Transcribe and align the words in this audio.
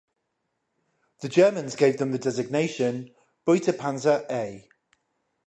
The 1.21 1.29
Germans 1.29 1.75
gave 1.75 1.97
them 1.99 2.09
the 2.11 2.17
designation 2.17 3.13
"Beutepanzer 3.45 4.25
A". 4.31 4.67